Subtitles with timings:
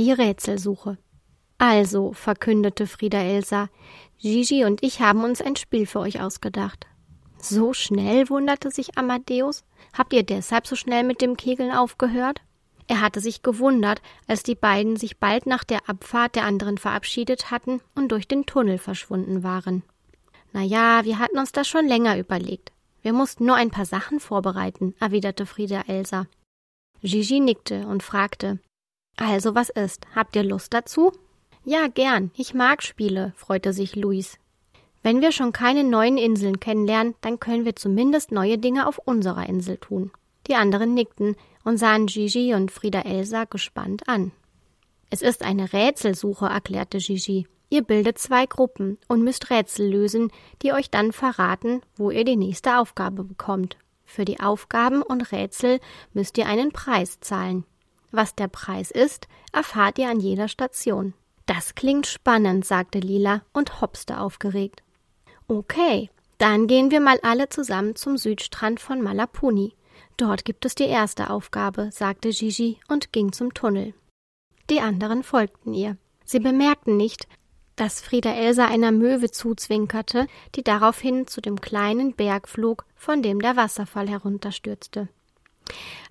[0.00, 0.96] Die Rätselsuche
[1.58, 3.68] Also, verkündete Frieda Elsa,
[4.16, 6.86] Gigi und ich haben uns ein Spiel für euch ausgedacht.
[7.36, 9.62] So schnell, wunderte sich Amadeus.
[9.92, 12.40] Habt ihr deshalb so schnell mit dem Kegeln aufgehört?
[12.86, 17.50] Er hatte sich gewundert, als die beiden sich bald nach der Abfahrt der anderen verabschiedet
[17.50, 19.82] hatten und durch den Tunnel verschwunden waren.
[20.54, 22.72] Na ja, wir hatten uns das schon länger überlegt.
[23.02, 26.26] Wir mussten nur ein paar Sachen vorbereiten, erwiderte Frieda Elsa.
[27.02, 28.60] Gigi nickte und fragte:
[29.16, 30.06] Also was ist?
[30.14, 31.12] Habt ihr Lust dazu?
[31.64, 32.30] Ja, gern.
[32.36, 34.38] Ich mag Spiele, freute sich Luis.
[35.02, 39.48] Wenn wir schon keine neuen Inseln kennenlernen, dann können wir zumindest neue Dinge auf unserer
[39.48, 40.10] Insel tun.
[40.46, 44.32] Die anderen nickten, und sahen Gigi und Frieda Elsa gespannt an.
[45.10, 47.46] Es ist eine Rätselsuche, erklärte Gigi.
[47.68, 50.32] Ihr bildet zwei Gruppen und müsst Rätsel lösen,
[50.62, 53.76] die euch dann verraten, wo ihr die nächste Aufgabe bekommt.
[54.04, 55.78] Für die Aufgaben und Rätsel
[56.12, 57.64] müsst ihr einen Preis zahlen.
[58.10, 61.14] Was der Preis ist, erfahrt ihr an jeder Station.
[61.46, 64.82] Das klingt spannend, sagte Lila und hopste aufgeregt.
[65.48, 69.74] Okay, dann gehen wir mal alle zusammen zum Südstrand von Malapuni.
[70.16, 73.94] Dort gibt es die erste Aufgabe, sagte Gigi und ging zum Tunnel.
[74.70, 75.96] Die anderen folgten ihr.
[76.24, 77.26] Sie bemerkten nicht,
[77.76, 83.40] dass Frieda Elsa einer Möwe zuzwinkerte, die daraufhin zu dem kleinen Berg flog, von dem
[83.40, 85.08] der Wasserfall herunterstürzte.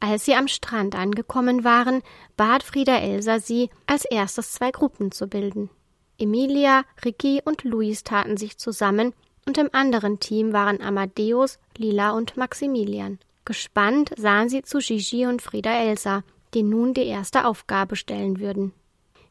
[0.00, 2.02] Als sie am Strand angekommen waren,
[2.36, 5.70] bat Frieda Elsa sie, als erstes zwei Gruppen zu bilden.
[6.18, 9.14] Emilia, Ricky und Luis taten sich zusammen,
[9.46, 13.18] und im anderen Team waren Amadeus, Lila und Maximilian.
[13.44, 16.22] Gespannt sahen sie zu Gigi und Frieda Elsa,
[16.54, 18.72] die nun die erste Aufgabe stellen würden.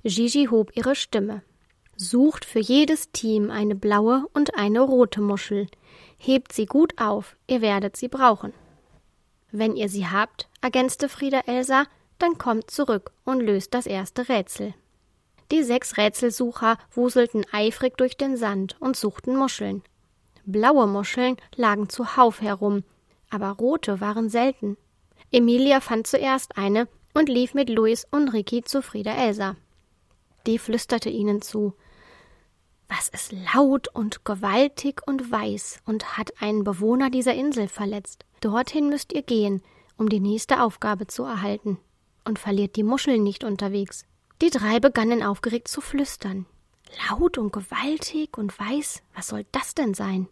[0.04, 1.42] Gigi hob ihre Stimme.
[1.96, 5.68] Sucht für jedes Team eine blaue und eine rote Muschel.
[6.18, 8.54] Hebt sie gut auf, ihr werdet sie brauchen.
[9.56, 11.86] Wenn ihr sie habt, ergänzte Frieda Elsa,
[12.18, 14.74] dann kommt zurück und löst das erste Rätsel.
[15.52, 19.84] Die sechs Rätselsucher wuselten eifrig durch den Sand und suchten Muscheln.
[20.44, 22.84] Blaue Muscheln lagen zuhauf herum,
[23.30, 24.76] aber rote waren selten.
[25.32, 29.56] Emilia fand zuerst eine und lief mit Luis und Ricky zu Frieda Elsa.
[30.48, 31.76] Die flüsterte ihnen zu.
[32.96, 38.24] Was ist laut und gewaltig und weiß und hat einen Bewohner dieser Insel verletzt?
[38.40, 39.64] Dorthin müsst ihr gehen,
[39.98, 41.80] um die nächste Aufgabe zu erhalten.
[42.24, 44.06] Und verliert die Muscheln nicht unterwegs.
[44.44, 46.46] Die drei begannen aufgeregt zu flüstern.
[47.10, 50.28] Laut und gewaltig und weiß, was soll das denn sein?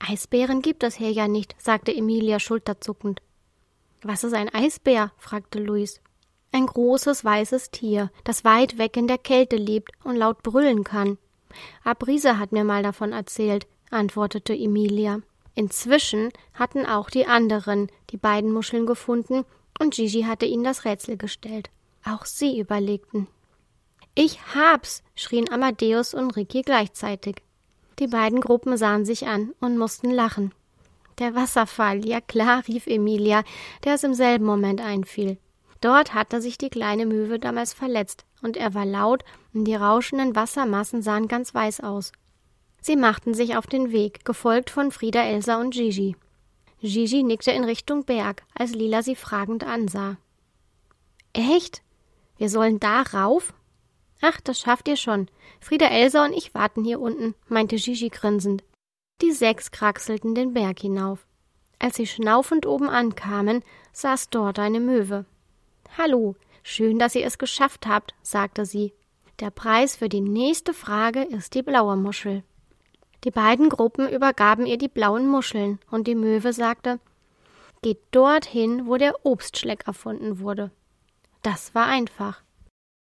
[0.00, 3.22] Eisbären gibt es hier ja nicht, sagte Emilia schulterzuckend.
[4.02, 5.12] Was ist ein Eisbär?
[5.16, 6.02] fragte Luis.
[6.52, 11.16] Ein großes weißes Tier, das weit weg in der Kälte lebt und laut brüllen kann.
[11.84, 15.20] Abrise hat mir mal davon erzählt, antwortete Emilia.
[15.54, 19.44] Inzwischen hatten auch die anderen die beiden Muscheln gefunden
[19.78, 21.70] und Gigi hatte ihnen das Rätsel gestellt.
[22.04, 23.26] Auch sie überlegten.
[24.14, 27.36] Ich hab's, schrien Amadeus und Ricky gleichzeitig.
[27.98, 30.52] Die beiden Gruppen sahen sich an und mussten lachen.
[31.18, 33.44] Der Wasserfall, ja klar, rief Emilia,
[33.84, 35.38] der es im selben Moment einfiel.
[35.80, 39.24] Dort hatte sich die kleine Möwe damals verletzt, und er war laut,
[39.54, 42.12] und die rauschenden Wassermassen sahen ganz weiß aus.
[42.82, 46.16] Sie machten sich auf den Weg, gefolgt von Frieda, Elsa und Gigi.
[46.82, 50.16] Gigi nickte in Richtung Berg, als Lila sie fragend ansah.
[51.32, 51.82] Echt?
[52.38, 53.52] Wir sollen da rauf?
[54.22, 55.28] Ach, das schafft ihr schon.
[55.60, 58.64] Frieda Elsa und ich warten hier unten, meinte Gigi grinsend.
[59.20, 61.26] Die sechs kraxelten den Berg hinauf.
[61.78, 63.62] Als sie schnaufend oben ankamen,
[63.92, 65.26] saß dort eine Möwe.
[65.98, 68.94] Hallo, schön, dass ihr es geschafft habt, sagte sie.
[69.40, 72.44] Der Preis für die nächste Frage ist die blaue Muschel.
[73.24, 77.00] Die beiden Gruppen übergaben ihr die blauen Muscheln, und die Möwe sagte
[77.82, 80.70] Geht dorthin, wo der Obstschleck erfunden wurde.
[81.42, 82.42] Das war einfach.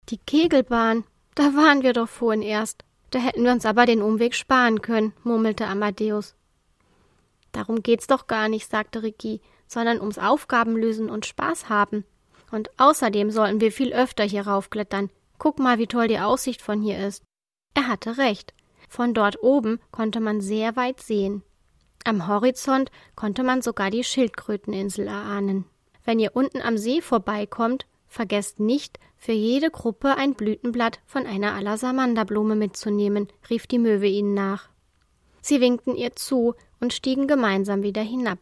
[0.10, 1.04] Die Kegelbahn,
[1.36, 2.84] da waren wir doch vorhin erst.
[3.12, 6.36] Da hätten wir uns aber den Umweg sparen können, murmelte Amadeus.
[7.52, 12.04] Darum geht's doch gar nicht, sagte Ricky, sondern ums Aufgabenlösen und Spaß haben.
[12.54, 15.10] Und außerdem sollten wir viel öfter hier raufklettern.
[15.40, 17.24] Guck mal, wie toll die Aussicht von hier ist.
[17.74, 18.54] Er hatte recht.
[18.88, 21.44] Von dort oben konnte man sehr weit sehen.
[22.06, 25.66] Am Horizont konnte man sogar die Schildkröteninsel erahnen.
[26.06, 31.56] Wenn ihr unten am See vorbeikommt, Vergesst nicht, für jede Gruppe ein Blütenblatt von einer
[31.56, 34.70] Alasamanderblume mitzunehmen, rief die Möwe ihnen nach.
[35.42, 38.38] Sie winkten ihr zu und stiegen gemeinsam wieder hinab.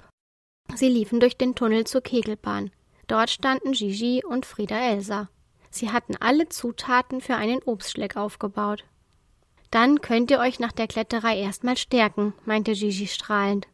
[0.75, 2.71] Sie liefen durch den Tunnel zur Kegelbahn.
[3.11, 5.27] Dort standen Gigi und Frieda Elsa.
[5.69, 8.85] Sie hatten alle Zutaten für einen Obstschleck aufgebaut.
[9.69, 13.67] Dann könnt ihr euch nach der Kletterei erstmal stärken, meinte Gigi strahlend.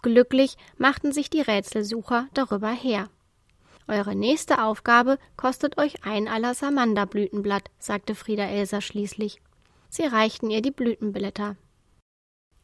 [0.00, 3.10] Glücklich machten sich die Rätselsucher darüber her.
[3.86, 9.42] Eure nächste Aufgabe kostet euch ein Alasamanderblütenblatt, sagte Frieda Elsa schließlich.
[9.90, 11.56] Sie reichten ihr die Blütenblätter.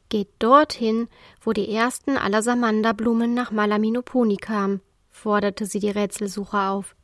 [0.09, 1.09] Geht dorthin,
[1.43, 4.81] wo die ersten Alasamanderblumen nach Malaminoponi kamen,
[5.17, 6.95] forderte sie die Rätselsucher auf.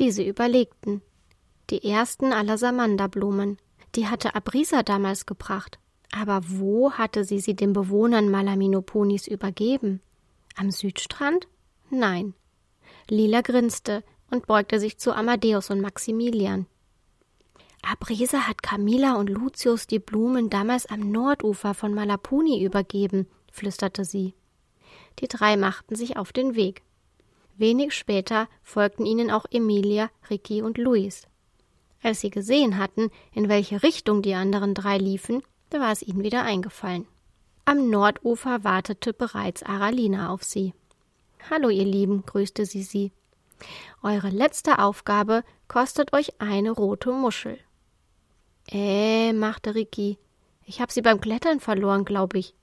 [0.00, 1.00] Diese überlegten.
[1.70, 3.56] Die ersten Alasamanderblumen,
[3.94, 5.78] die hatte Abrisa damals gebracht.
[6.10, 10.00] Aber wo hatte sie sie den Bewohnern Malaminoponis übergeben?
[10.56, 11.46] Am Südstrand?
[11.88, 12.34] Nein.
[13.08, 16.66] Lila grinste und beugte sich zu Amadeus und Maximilian.
[17.82, 24.34] Abrisa hat Camilla und Lucius die Blumen damals am Nordufer von Malapuni übergeben, flüsterte sie.
[25.20, 26.82] Die drei machten sich auf den Weg.
[27.62, 31.28] Wenig später folgten ihnen auch Emilia, Ricky und Luis.
[32.02, 36.24] Als sie gesehen hatten, in welche Richtung die anderen drei liefen, da war es ihnen
[36.24, 37.06] wieder eingefallen.
[37.64, 40.74] Am Nordufer wartete bereits Aralina auf sie.
[41.50, 43.12] Hallo, ihr Lieben, grüßte sie sie.
[44.02, 47.60] Eure letzte Aufgabe kostet euch eine rote Muschel.
[48.72, 50.18] Äh, machte Ricky.
[50.64, 52.54] Ich hab sie beim Klettern verloren, glaub ich.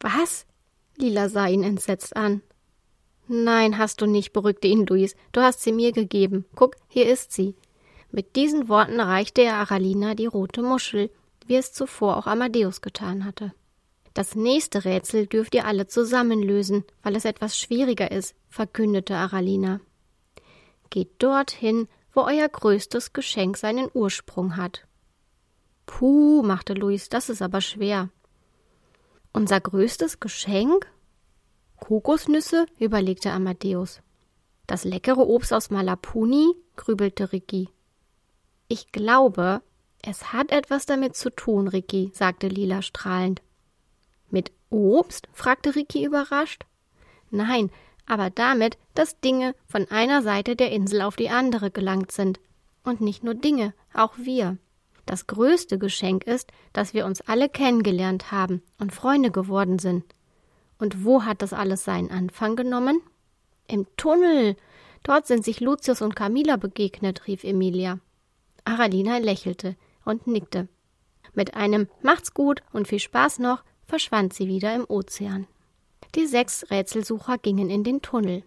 [0.00, 0.46] Was?
[0.96, 2.42] Lila sah ihn entsetzt an.
[3.32, 5.14] Nein, hast du nicht, beruhigte ihn Luis.
[5.30, 6.46] Du hast sie mir gegeben.
[6.56, 7.54] Guck, hier ist sie.
[8.10, 11.12] Mit diesen Worten reichte er Aralina die rote Muschel,
[11.46, 13.54] wie es zuvor auch Amadeus getan hatte.
[14.14, 19.80] Das nächste Rätsel dürft ihr alle zusammen lösen, weil es etwas schwieriger ist, verkündete Aralina.
[20.90, 24.88] Geht dorthin, wo euer größtes Geschenk seinen Ursprung hat.
[25.86, 28.08] Puh, machte Luis, das ist aber schwer.
[29.32, 30.90] Unser größtes Geschenk?
[31.80, 34.00] Kokosnüsse, überlegte Amadeus.
[34.66, 37.68] Das leckere Obst aus Malapuni, grübelte Ricky.
[38.68, 39.62] Ich glaube,
[40.02, 43.42] es hat etwas damit zu tun, Ricky, sagte Lila strahlend.
[44.30, 45.28] Mit Obst?
[45.32, 46.64] fragte Ricky überrascht.
[47.30, 47.70] Nein,
[48.06, 52.40] aber damit, dass Dinge von einer Seite der Insel auf die andere gelangt sind.
[52.84, 54.56] Und nicht nur Dinge, auch wir.
[55.06, 60.04] Das größte Geschenk ist, dass wir uns alle kennengelernt haben und Freunde geworden sind.
[60.80, 63.00] Und wo hat das alles seinen Anfang genommen?
[63.68, 64.56] Im Tunnel.
[65.02, 68.00] Dort sind sich Lucius und Camilla begegnet, rief Emilia.
[68.64, 70.68] Aralina lächelte und nickte.
[71.34, 75.46] Mit einem Macht's gut und viel Spaß noch verschwand sie wieder im Ozean.
[76.14, 78.42] Die sechs Rätselsucher gingen in den Tunnel.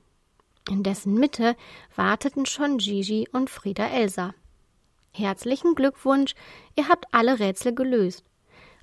[0.70, 1.56] In dessen Mitte
[1.96, 4.34] warteten schon Gigi und Frieda Elsa.
[5.12, 6.34] Herzlichen Glückwunsch,
[6.76, 8.24] ihr habt alle Rätsel gelöst.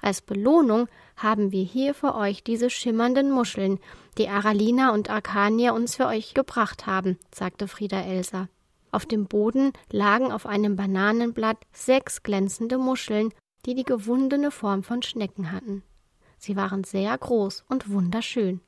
[0.00, 0.88] Als Belohnung
[1.22, 3.78] haben wir hier für euch diese schimmernden Muscheln,
[4.18, 8.48] die Aralina und Arcania uns für euch gebracht haben, sagte Frieda Elsa.
[8.90, 13.32] Auf dem Boden lagen auf einem Bananenblatt sechs glänzende Muscheln,
[13.66, 15.82] die die gewundene Form von Schnecken hatten.
[16.38, 18.60] Sie waren sehr groß und wunderschön.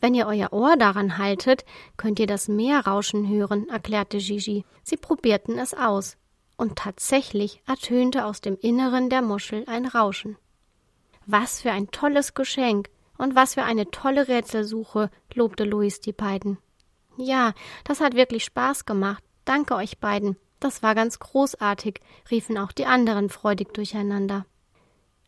[0.00, 1.64] Wenn ihr euer Ohr daran haltet,
[1.96, 4.64] könnt ihr das Meer rauschen hören, erklärte Gigi.
[4.82, 6.16] Sie probierten es aus.
[6.56, 10.36] Und tatsächlich ertönte aus dem Inneren der Muschel ein Rauschen.
[11.32, 16.58] Was für ein tolles Geschenk und was für eine tolle Rätselsuche, lobte Luis die beiden.
[17.16, 17.52] Ja,
[17.84, 19.22] das hat wirklich Spaß gemacht.
[19.44, 20.36] Danke euch beiden.
[20.58, 22.00] Das war ganz großartig,
[22.32, 24.44] riefen auch die anderen freudig durcheinander.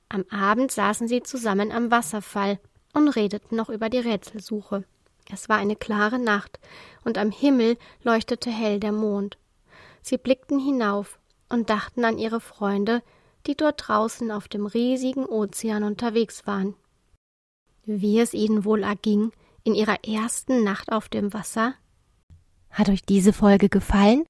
[0.09, 2.59] Am Abend saßen sie zusammen am Wasserfall
[2.95, 4.83] und redeten noch über die Rätselsuche.
[5.33, 6.59] Es war eine klare Nacht,
[7.05, 9.39] und am Himmel leuchtete hell der Mond.
[10.03, 13.05] Sie blickten hinauf und dachten an ihre Freunde,
[13.47, 16.75] die dort draußen auf dem riesigen Ozean unterwegs waren.
[17.85, 19.33] Wie es ihnen wohl erging
[19.65, 21.75] in ihrer ersten Nacht auf dem Wasser?
[22.71, 24.25] Hat euch diese Folge gefallen?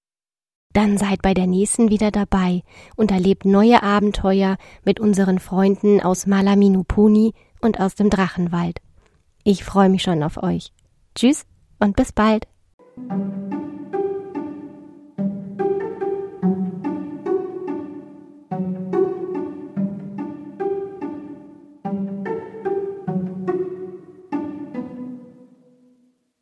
[0.73, 2.62] Dann seid bei der nächsten wieder dabei
[2.97, 8.81] und erlebt neue Abenteuer mit unseren Freunden aus Malaminupuni und aus dem Drachenwald.
[9.45, 10.73] Ich freue mich schon auf euch.
[11.14, 11.45] Tschüss
[11.78, 12.47] und bis bald.